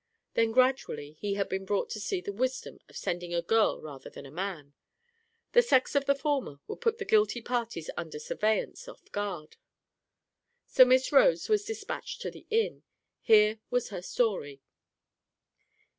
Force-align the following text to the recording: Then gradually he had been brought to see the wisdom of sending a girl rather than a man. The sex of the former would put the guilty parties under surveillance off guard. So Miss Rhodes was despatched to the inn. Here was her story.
Then 0.33 0.51
gradually 0.51 1.11
he 1.19 1.35
had 1.35 1.47
been 1.47 1.63
brought 1.63 1.91
to 1.91 1.99
see 1.99 2.21
the 2.21 2.33
wisdom 2.33 2.79
of 2.89 2.97
sending 2.97 3.35
a 3.35 3.41
girl 3.43 3.79
rather 3.79 4.09
than 4.09 4.25
a 4.25 4.31
man. 4.31 4.73
The 5.51 5.61
sex 5.61 5.93
of 5.93 6.05
the 6.05 6.15
former 6.15 6.59
would 6.67 6.81
put 6.81 6.97
the 6.97 7.05
guilty 7.05 7.39
parties 7.39 7.87
under 7.95 8.17
surveillance 8.17 8.87
off 8.87 9.11
guard. 9.11 9.57
So 10.65 10.85
Miss 10.85 11.11
Rhodes 11.11 11.49
was 11.49 11.65
despatched 11.65 12.19
to 12.21 12.31
the 12.31 12.47
inn. 12.49 12.81
Here 13.21 13.59
was 13.69 13.89
her 13.89 14.01
story. 14.01 14.63